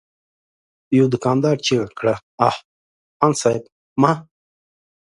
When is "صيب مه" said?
3.41-4.11